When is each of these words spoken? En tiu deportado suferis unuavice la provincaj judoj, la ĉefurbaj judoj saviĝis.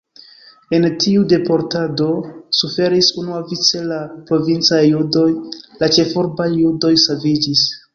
En 0.77 0.87
tiu 1.03 1.25
deportado 1.33 2.07
suferis 2.61 3.11
unuavice 3.27 3.85
la 3.95 4.01
provincaj 4.33 4.83
judoj, 4.89 5.31
la 5.85 5.95
ĉefurbaj 6.01 6.53
judoj 6.61 6.97
saviĝis. 7.09 7.69